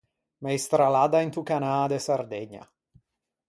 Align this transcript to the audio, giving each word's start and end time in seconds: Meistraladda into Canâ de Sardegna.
Meistraladda 0.45 1.21
into 1.27 1.43
Canâ 1.49 1.77
de 1.93 1.99
Sardegna. 2.07 2.67